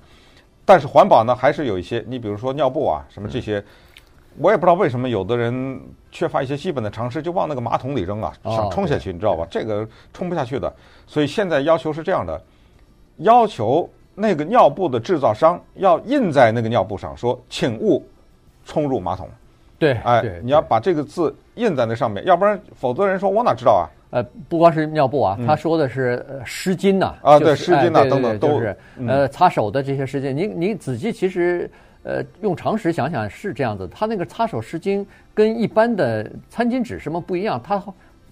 [0.65, 3.63] 但是环保呢，还是有一些，你比如说尿布啊，什么这些，
[4.39, 5.81] 我也不知道为什么有的人
[6.13, 9.45] 缺乏一些基本的常识，就往那个马桶里扔啊，想冲下去，你知道吧？
[9.51, 10.73] 这个冲不下去的，
[11.09, 12.41] 所以现在要求是这样的，
[13.17, 13.91] 要求。
[14.19, 18.03] 那个尿布的制造商要印在那个尿布上，说请勿
[18.65, 19.29] 冲入马桶。
[19.79, 23.85] 对，哎，你要把这个字印在那上面，要不然否则人说我哪知道啊？
[24.09, 28.75] 呃，不光是尿布啊，他说的是湿巾呐，啊，对，湿巾呐等等都是
[29.07, 30.33] 呃擦手的这些湿巾。
[30.33, 31.71] 你你仔细其实
[32.03, 37.61] 呃用常识想想是这样子，他那个擦手湿巾跟一般的餐巾纸什么不一样？
[37.63, 37.83] 它。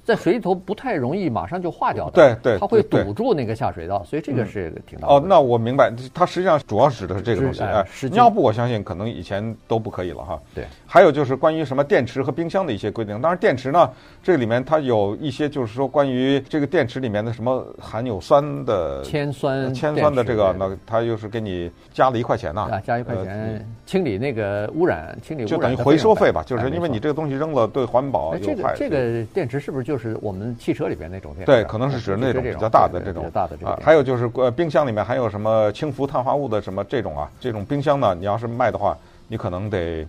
[0.05, 5.23] 在水里头不太容易马上就化掉的，对对，它会堵住那个下水道，所以这个是挺大哦。
[5.27, 7.63] 那我明白，它实际上主要指的是这个东西。
[7.63, 10.39] 哎，尿布我相信可能以前都不可以了哈。
[10.55, 13.21] 对，还有就是关于什么电池和冰箱的一些规定。
[13.21, 13.91] 当然，电池呢，
[14.23, 22.61] 这个里面它有一些就是说关于这个电池里面的什么含有酸的铅酸铅酸的这个，那它又是给你加了一块钱呢。
[22.71, 28.77] 啊，加一块钱清理那个污染，清理污染就等于回收费吧，就是因为你这个东西扔了对环保有害。
[28.77, 29.99] 这个电池是不是就？
[29.99, 33.77] 是我们汽车里边那种电池，对，可能是指那种比较大的这种大的这种。
[33.83, 37.29] 还有就是呃，冰箱里面含有什么氢氟碳化物的什么这种啊？
[37.41, 40.07] 这种冰箱呢，你要是卖的话，你可能得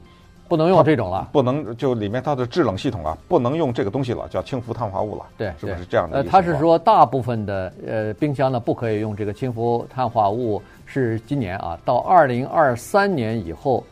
[0.48, 5.26] 不能用这种了，不能就里面它的制冷系统啊，不能用这个东西了，叫氢氟碳化物了。
[5.38, 6.18] 对，是不是这样的？
[6.18, 13.84] 呃，他是说大部分的呃冰箱呢不可以用这个氢氟碳化物，是今年啊，到二零二三年以后。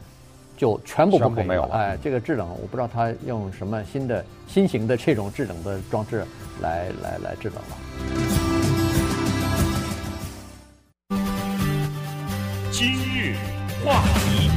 [0.56, 1.76] 就全部不可以没有了。
[1.76, 6.24] 哎，这个制冷我不知道他用什么新的新型的这种制冷的装置
[6.62, 7.76] 来来来制冷了。
[12.72, 13.36] 今日
[13.84, 14.52] 话题，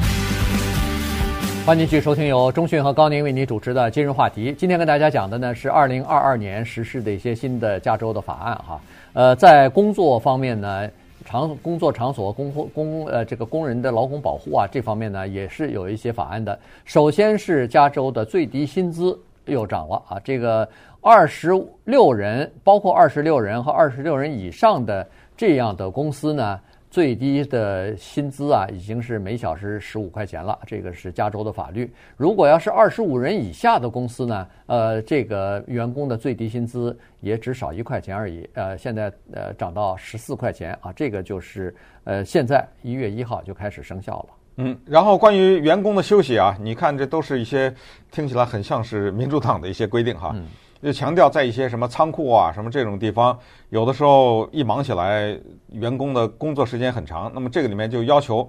[1.66, 4.54] 欢迎继续收听由中讯和高宁为您主持的今日话题。
[4.56, 8.80] 今天跟大家讲的呢是二零二二年实施的一些新的加州的法案哈。
[9.14, 10.88] 呃，在工作方面呢。
[11.24, 16.56] 场工作场所工工呃这个工人的劳工保护啊这方面呢也是有一些法案的。
[16.84, 20.68] 首先是加州的最低薪资又涨了啊，这个
[21.00, 21.50] 二十
[21.82, 25.04] 六人，包括二十六人和二十六人以上的
[25.36, 26.60] 这样的公司呢。
[26.96, 30.58] 最低的薪资啊，已经是每小时十五块钱了。
[30.66, 31.92] 这个是加州的法律。
[32.16, 38.48] 如果要是二十五人以下的公司呢，呃，这个员工的最低薪资也只少一块钱而已。
[38.54, 44.28] 呃，现在呃涨到十四块钱啊，这个就是呃现在一月一号就开始生效了。
[44.56, 47.70] 嗯，然后关于员工的休息啊，你看这都是一些
[48.10, 50.32] 听起来很像是民主党的一些规定哈。
[50.34, 50.46] 嗯
[50.82, 53.36] 就强调在一些什么仓库啊、什么这种地方，
[53.70, 55.36] 有的时候一忙起来，
[55.72, 57.30] 员工的工作时间很长。
[57.34, 58.48] 那么这个里面就要求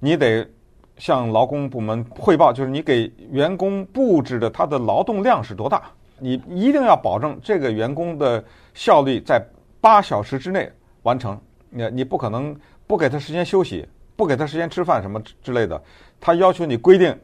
[0.00, 0.48] 你得
[0.96, 8.42] 向劳工部门汇报，就是你给员工布置的他的劳动量是多大，你一定要保证这个员工的
[8.74, 9.40] 效率在
[9.80, 10.70] 八小时之内
[11.02, 11.38] 完成。
[11.70, 15.80] 你你不可能不给他时间休息，不给他时间吃饭什么之类的。
[16.18, 17.16] 他要求你规定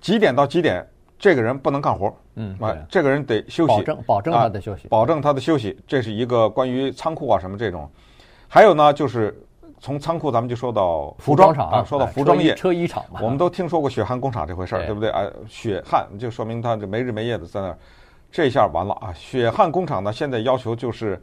[0.00, 0.84] 几点到几点。
[1.20, 7.88] 这个人不能干活，嗯，啊，这个人得休息，保证保证他的休息，保证他的休息，这是一个关于仓库啊什么这种。
[8.48, 9.38] 还有呢，就是
[9.78, 15.22] 从仓库咱们就说到服装厂啊，说到服装业，车衣厂嘛，我们都听说过血汗工厂这回事儿，对不对啊？
[15.46, 17.78] 血汗就说明他这没日没夜的在那儿。
[18.32, 19.12] 这下完了啊！
[19.12, 21.20] 血汗工厂呢，现在要求就是，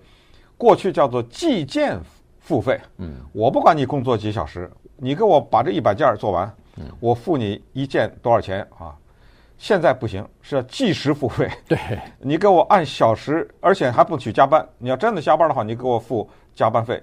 [0.58, 1.98] 过去叫做计件
[2.42, 2.78] 付费。
[2.98, 6.54] 嗯，我不管你工作几小时，你给我把这一百件做完，
[7.00, 8.94] 我付你一件多少钱啊？
[9.58, 11.50] 现在不行，是要计时付费。
[11.68, 11.78] 对，
[12.20, 14.68] 你给我按小时，而且还不许加班。
[14.78, 17.02] 你要真的加班的话，你给我付加班费。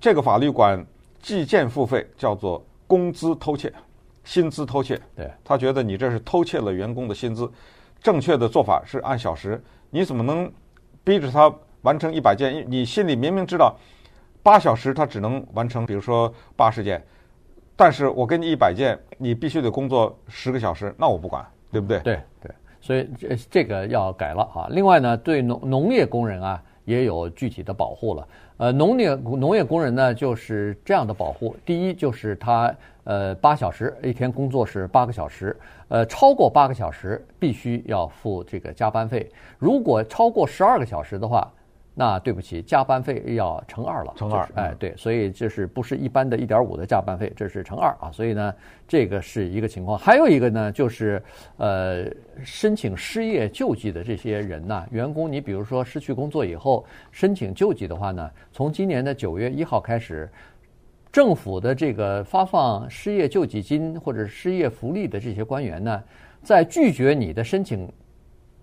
[0.00, 0.84] 这个法律管
[1.22, 3.72] 计件付费叫做工资偷窃、
[4.24, 5.00] 薪资偷窃。
[5.14, 7.50] 对，他觉得你这是偷窃了员工的薪资。
[8.02, 10.52] 正确的做法是按小时，你怎么能
[11.04, 11.50] 逼着他
[11.82, 12.64] 完成一百件？
[12.68, 13.74] 你心里明明知道
[14.42, 17.02] 八小时他只能完成，比如说八十件，
[17.76, 21.42] 但是我给你一百件，你必须得工作十个小时，那我不管，
[21.74, 21.98] 对不对？
[22.00, 24.66] 对对，所以这这个要改了啊。
[24.70, 28.28] 另外呢，对农农业工人啊也有具体的保护了。
[28.56, 32.74] 呃，农业农业工人呢就是这样的保护，第一就是他。
[33.06, 35.54] 呃，八小时一天工作是八个小时，
[35.88, 39.30] 呃，超过八个小时必须要付这个加班费。
[39.58, 41.52] 如果超过十二个小时的话，
[41.94, 44.12] 那对不起，加班费要乘二了。
[44.16, 48.10] 乘二，哎，对，所以这是不是一般的一点五的加班费，这是乘二啊。
[48.12, 48.54] 所以呢，
[48.88, 49.96] 这个是一个情况。
[49.96, 51.22] 还有一个呢，就是
[51.56, 52.04] 呃，
[52.42, 60.28] 申请失业救济的这些人呐，员工，你比如说失去工作以后申请救济的话呢，从今年的九月一号开始。
[61.12, 66.02] 政府的这个发放失业救济金或者失业福利的这些官员呢，
[66.42, 67.88] 在拒绝你的申请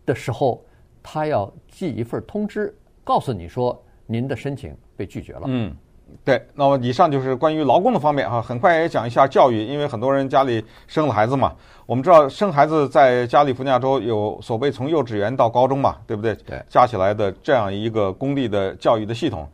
[0.05, 0.61] 的时候，
[1.01, 5.41] 他要寄一份通知，告诉你说您的申请被拒绝了。
[5.45, 5.75] 嗯，
[6.23, 6.45] 对。
[6.53, 11.53] 那么以上就是关于劳工的方面哈，很快也讲一下教育，因为很多人家里生了孩子嘛。
[11.85, 16.33] 我们知道生孩子在加利福尼亚州有所谓从幼稚园到高中嘛，对不对？
[16.45, 16.63] 对。
[16.69, 19.47] 加起来的这样一个公立的教育的系统，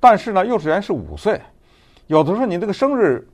[0.00, 1.40] 但是呢，幼稚园是五岁。
[2.06, 3.26] 有的时候你这个生日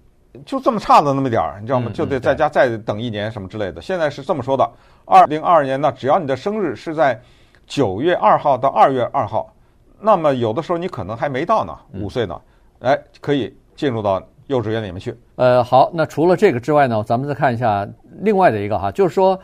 [0.47, 1.91] 就这么差的那么点儿，你知道吗？
[1.93, 3.81] 就得在家再等一年什么之类的。
[3.81, 4.71] 现在是这么说的：
[5.05, 7.21] 二零二二年呢，只要你的生日是在
[7.67, 9.53] 九月二号到二月二号，
[10.01, 12.41] 那么有的时候你可能还没到呢，五岁呢，
[12.81, 15.15] 哎，可以进入到幼稚园里面去。
[15.37, 17.89] 呃，好，那除了这个之外呢，咱们再看一下
[18.21, 19.39] 另外的一个哈，就是说，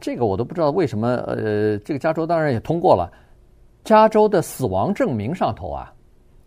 [0.00, 3.10] 这个我都不知道为什么，呃，这个加州当然也通过了，
[3.84, 5.92] 加州的死亡证明上头啊，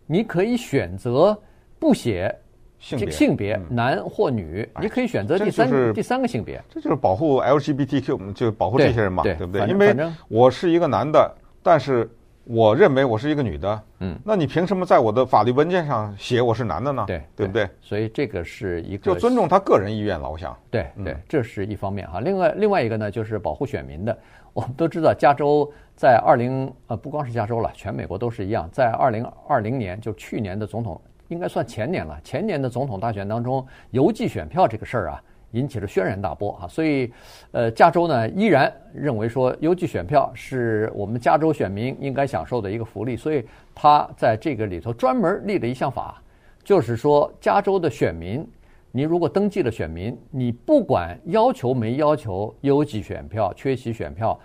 [0.06, 1.36] 你可以选择。
[1.80, 2.30] 不写
[2.78, 6.62] 性别，性别男或女，你可以选择第三第三个性别。
[6.68, 9.66] 这就是保护 LGBTQ，就保护这些人嘛，对不对？
[9.66, 9.96] 因为
[10.28, 12.06] 我是一个男的，但是
[12.44, 17.04] 我认为我是一个女的，嗯，那你凭什么在我的法律文件上写我是男的呢？
[17.06, 17.68] 对，对不对？
[17.80, 20.56] 所以这个是一个就尊重他个人意愿了，我想。
[20.70, 22.20] 对对，这是一方面哈。
[22.20, 24.18] 另外另外一个呢，就是保护选民的。
[24.52, 31.00] 我们都知道，加州在二零呃，不光是加州了，全美国都是一样，在二零二零年，就去年的总统。
[31.28, 32.18] 应该算前年了。
[32.24, 36.68] 前年的总统大选当中，邮寄选票这个事儿啊，引起了轩然大波啊。
[36.68, 37.12] 所以，
[37.52, 43.16] 呃，加州呢依然认为说，邮寄选票是我们加州选民应该享受的一个福利。
[43.16, 46.22] 所以，他在这个里头专门立了一项法，
[46.62, 48.46] 就是说，加州的选民，
[48.92, 54.38] 你如果登记了选民，你不管要求没要求邮寄选票、缺席选票。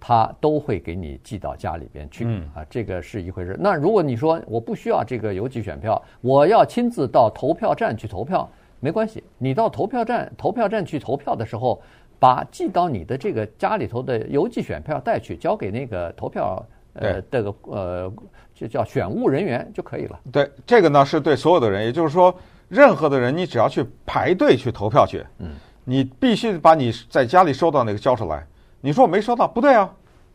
[0.00, 3.56] 他都会给你寄到家里边去啊，这个是一回事。
[3.58, 8.48] 那如果你说我不需要这个邮寄选票，我要亲自到投票站去投票，
[8.80, 9.22] 没关系。
[9.38, 11.80] 你到投票站投票站去投票的时候，
[12.18, 16.64] 把寄到你的这个家里头的邮寄选票带去，交给那个投票
[16.94, 18.12] 呃这个呃
[18.54, 20.18] 就叫选务人员就可以了。
[20.32, 22.34] 对，这个呢是对所有的人，也就是说，
[22.68, 25.50] 任何的人你只要去排队去投票去，嗯，
[25.84, 28.44] 你必须把你在家里收到那个交出来。
[28.80, 29.88] 你说我没收到，不对啊，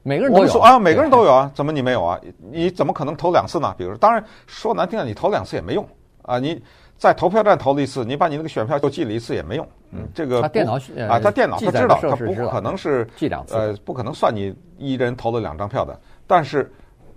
[0.03, 2.19] 每个人都有说啊，每个人都有啊，怎么你没有啊？
[2.51, 3.73] 你怎么可能投两次呢？
[3.77, 5.86] 比如说，当然说难听点，你投两次也没用
[6.21, 6.39] 啊。
[6.39, 6.62] 你
[6.97, 9.67] 在投票站投了一次，你把你那个选票又记了一次也没用。
[9.91, 10.73] 嗯，这个他电脑
[11.10, 15.99] 啊，他电脑他知道，他不不可能是记两次，呃，不可能算你一人投了两张票的。
[16.25, 16.71] 但是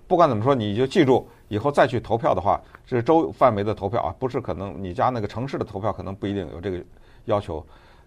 [0.06, 6.82] 不管怎么说，你就记住，以后再去投票的话，是州范围的投票啊，不是可能你家那个城市的投票可能不一定有这个
[7.26, 7.64] 要求。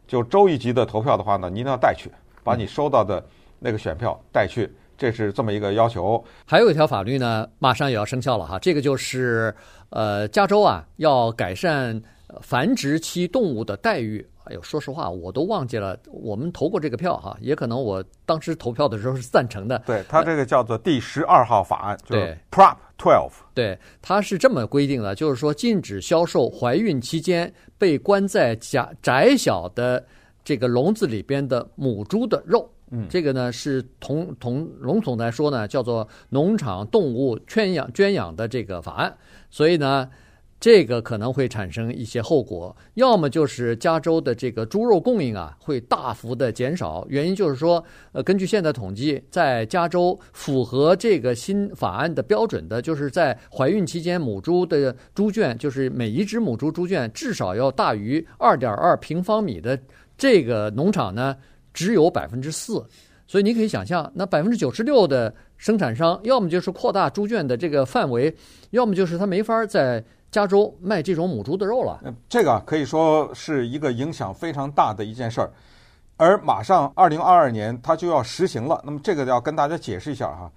[0.08, 2.12] 就州一级的投票的话呢，你一定要带去。
[2.42, 3.24] 把你收到的
[3.60, 6.24] 那个选票带去，这是这么一个要求。
[6.46, 8.60] 还有一条法律呢，马上也要生效了哈。
[8.60, 9.56] 这个就是
[9.90, 12.00] 呃，加州啊要改善
[12.42, 14.24] 繁殖期动物的待遇。
[14.44, 19.82] 哎呦，说实话，我都忘记了，我们投过这个票哈，也可能我当时投票的时候是赞成的。
[19.86, 23.32] 对，它这个叫做第十二号法案，就是 Prop Twelve。
[23.54, 30.04] 对，它是这么规定的，就是说禁止销售怀孕期间被关在狭窄小的。
[30.42, 39.16] 这个笼子里边的母猪的肉，嗯，这个呢是同同笼统来说呢，叫做农场动物圈养圈养的这个法案。
[39.50, 40.10] 所以呢，
[40.60, 47.06] 这个可能会产生一些后果，要么就是加州的这个猪肉供应啊会大幅的减少。
[47.10, 59.80] 原因就是说，呃，根据现在统计，在加州符合这个新法案的标准的，就是在怀孕期间母猪的猪圈，就是每一只母猪猪圈至少要大于二点二平方米的
[60.18, 61.38] 这个农场呢，
[61.74, 62.86] 只有百分之四。
[63.28, 68.36] 所以你可以想象，那百分之九十六的生产商，要么就是扩大猪圈的这个范围，
[68.72, 70.04] 要么就是他没法在。
[70.32, 72.00] 加州卖这种母猪的肉了，
[72.30, 75.52] 这个可以说是一个影响非常大的一件事儿，
[76.18, 78.80] 而马上二零二二年它就要实行了。
[78.86, 80.52] 那么这个要跟大家解释一下哈，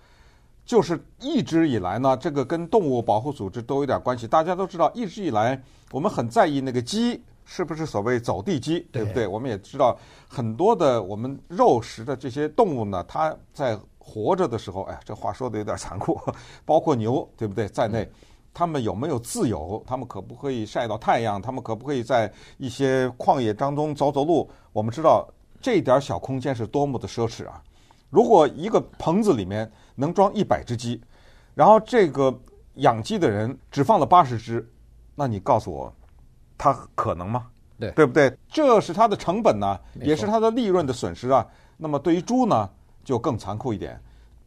[0.66, 4.26] 就是一直以来呢，这个跟动物保护组织都有点关系。
[4.26, 5.58] 大家都知道，一直以来
[5.90, 9.26] 我们很在意那个鸡是不是所谓走地鸡，对不对？
[9.26, 9.96] 我们也知道
[10.28, 16.20] 很多的我们肉食的这些动物呢，它在活着的时候，哎，这话说的有点残酷，
[16.64, 17.68] 包括牛，对不对？
[17.68, 18.10] 在内。
[18.54, 19.82] 他们有没有自由？
[19.86, 21.40] 他们可不可以晒到太阳？
[21.40, 24.46] 他们可不可以在一些旷野当中走走路？
[24.74, 25.26] 我们知道
[25.58, 27.62] 这点小空间是多么的奢侈啊！
[28.10, 31.00] 如果一个棚子里面能装一百只鸡，
[31.54, 32.38] 然后这个
[32.74, 34.70] 养鸡的人只放了八十只，
[35.14, 35.90] 那你告诉我，
[36.62, 37.48] 他可能吗？
[37.76, 38.32] 对，对不对？
[38.48, 41.44] 这是它的成本呢，也是它的利润的损失啊。
[41.76, 42.70] 那么对于猪呢，
[43.02, 44.00] 就更残酷一点。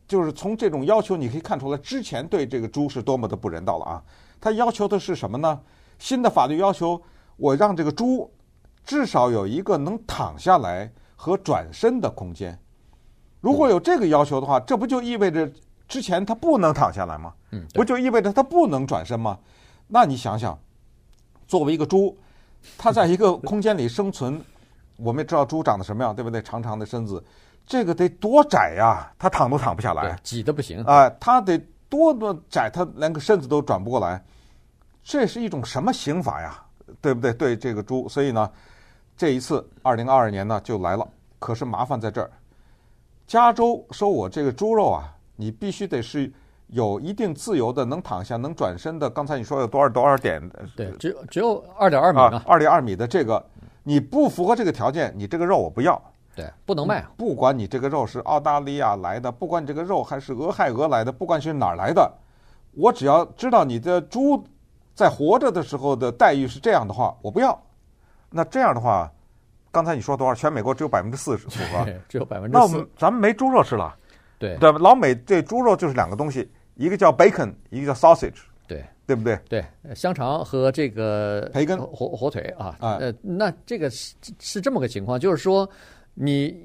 [0.08, 4.04] 就是从这种要求，你可以看出来，之前对这个猪是多么的不人道了啊！
[4.40, 5.60] 它要求的是什么呢？
[6.00, 7.02] 新的法律要求，
[7.36, 8.32] 我让这个猪
[8.86, 12.58] 至少有一个能躺下来和转身的空间。
[13.42, 15.52] 如果有这个要求的话，这不就意味着
[15.86, 17.34] 之前它不能躺下来吗？
[17.52, 19.38] 嗯，不就意味着它不能转身吗？
[19.88, 20.58] 那你想想，
[21.48, 22.18] 作为一个猪，
[22.78, 24.42] 它在一个空间里生存，
[24.98, 26.42] 我们也知道猪长得什么样，对不对？
[26.42, 27.24] 长长的身子。
[27.66, 31.10] 这个得多窄呀，它躺都躺不下来，挤得不行啊！
[31.20, 31.58] 它得
[31.90, 34.24] 多多窄，它连个身子都转不过来。
[35.04, 36.64] 这是一种什么刑法呀？
[37.02, 37.34] 对不对？
[37.34, 38.52] 对这个猪，所以呢，
[39.18, 41.08] 这一次二零二二年呢就来了。
[41.40, 42.30] 可是麻烦在这儿，
[43.26, 46.32] 加州说我这个猪肉啊，你必须得是
[46.68, 49.10] 有一定自由的，能躺下、能转身的。
[49.10, 50.42] 刚才你说有多少多少点？
[50.76, 53.44] 对，只有只有二点二米啊，二点二米的这个，
[53.84, 56.02] 你不符合这个条件，你这个肉我不要。
[56.36, 57.06] 对，不能卖。
[57.16, 62.12] 不管你这个肉是澳大利亚来的，不管你这个肉还是俄亥俄来的，不管是哪儿来的，
[62.74, 64.44] 我只要知道你的猪
[64.94, 67.58] 在活着的时候的待遇是这样的话，我不要。
[68.30, 69.10] 那这样的话，
[69.72, 70.36] 刚才你说多少？
[70.36, 72.60] 全美国只有百分之四十符合， 只有百分之四。
[72.60, 73.96] 那我们咱们没猪肉吃了。
[74.38, 78.42] 对对，老美这猪肉就是两个东西，一个叫 bacon，一个叫 sausage。
[78.68, 79.40] 对，对不对？
[79.50, 79.66] 对，
[79.96, 82.76] 香肠和这个培根、火火腿啊。
[82.80, 85.70] 啊，呃，那这个是是这么个情况，就是说。
[86.18, 86.58] 你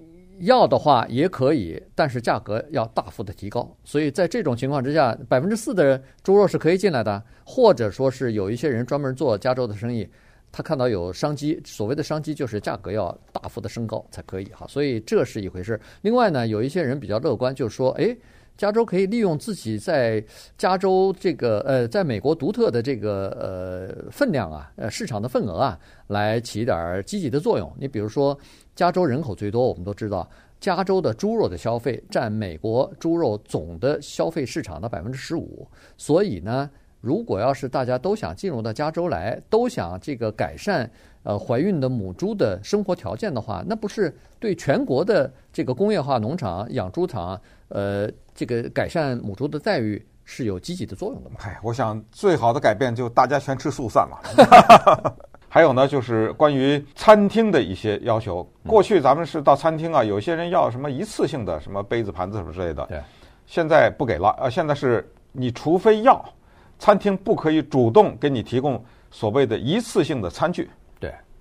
[0.43, 3.69] 要的话也可以，但是价格要大幅的提高。
[3.83, 10.09] 所以在这种情况之下，百分之四的猪肉是可以进来的，或者说是有一些人专门做加州的生意，
[10.53, 14.65] 他看到有商机，所谓的商机就是价格要大幅的升高才可以哈。
[14.69, 15.81] 所以这是一回事。
[16.03, 18.17] 另外呢，有一些人比较乐观，就是说，哎。
[18.61, 20.23] 加州可以利用自己在
[20.59, 27.73] 加州这个呃，在美国独特的这个呃分量啊，呃市场的份额啊，来起一点积极的作用。
[27.79, 28.39] 你比如说，
[28.77, 30.29] 加州人口最多，我们都知道，
[30.61, 35.67] 加州的猪肉的消费占美国猪肉总的消费市场的百分之十五。
[35.97, 36.69] 所以呢，
[37.01, 40.91] 如果要是大家都想进入到加州来，都想这个改善
[41.23, 48.11] 呃怀孕的母猪的生活条件的话，那不是对全国的这个工业化农场养猪场呃。
[48.33, 51.37] 这个改善母猪的待遇是有积极的作用的吗？
[51.43, 55.15] 哎，我想最好的改变就大家全吃素算了。
[55.47, 58.43] 还有呢，就是关于餐厅的一些要求。
[58.67, 62.87] 过去咱们是到餐厅啊，有些人要什么一次性的什么杯子、盘子什么之类的。
[62.87, 62.99] 对。
[63.45, 64.35] 现在不给了。
[64.41, 66.25] 呃，现在是你除非要，
[66.79, 70.71] 餐厅不可以主动给你提供所谓的一次性的餐具。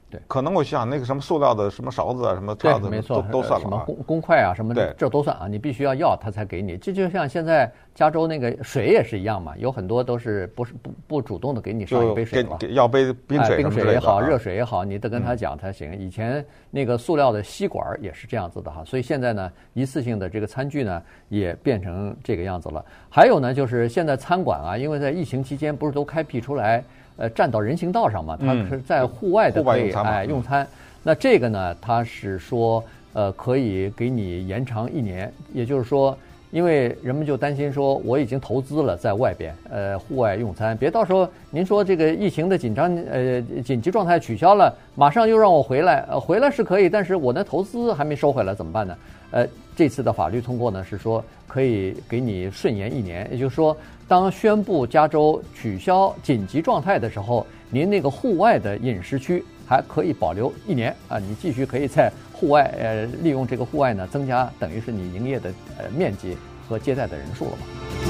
[0.09, 3.69] 对，可能我想那个什么塑料的什么勺子啊，什么叉子，没错，都都算了啊。
[3.69, 5.47] 什么公公筷啊，什么对，这都算啊。
[5.47, 6.77] 你必须要要他才给你。
[6.77, 12.57] 这就像现在加州那个水也是一样嘛，有很多都是不是不不主动的给你上一杯水嘛。
[12.69, 15.95] 要杯冰水，冰水也好，热水也好，你得跟他讲才行。
[15.99, 22.83] 以前那个塑料的吸管也是这样子的哈，所以现在呢，一次性的这个餐具呢也变成这个样子了。
[23.09, 26.83] 还有呢，就是现在餐馆啊，因为在疫情期间不是都开辟出来。
[27.19, 30.65] 呃，站到人行道上嘛，他是在户外的可以哎用餐。
[31.03, 36.17] 那这个呢，他是说呃可以给你延长一年，也就是说
[36.51, 48.97] 因为人们就担心说，我已经投资了在外边，呃，户外用餐，别到时候您说这个疫情的紧张，呃，紧急状态取消了，马上又让我回来，呃，回来是可以，但是我的投资还没收回来，怎么办呢？
[49.31, 49.45] 呃，
[49.79, 53.77] 这次的法律通过呢，是说可以给你顺延一年，也就是说，
[54.09, 66.35] 当宣布加州取消紧急状态的时候，您那个户外的饮食区还可以保留一年啊，你继续可以在户外呃利用这个户外呢，增加等于是你营业的呃面积
[66.67, 68.08] 和接待的人数了嘛。